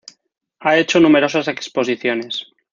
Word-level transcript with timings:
Ha 0.61 0.79
hecho 0.79 0.99
numerosas 0.99 1.47
exposiciones. 1.47 2.47